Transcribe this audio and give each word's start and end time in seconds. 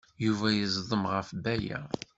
Yuba 0.25 0.47
yeẓdem 0.51 1.03
ɣef 1.13 1.29
Baya. 1.43 1.79